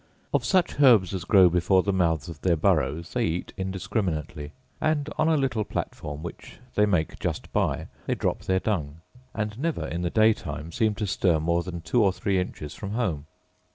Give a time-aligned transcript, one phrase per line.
[0.33, 5.07] Of such herbs as grow before the mouths of their burrows they eat indiscriminately; and
[5.15, 9.01] on a little platform, which they make just by, they drop their dung;
[9.35, 12.73] and never, in the day time, seem to stir more than two or three inches
[12.73, 13.27] from home.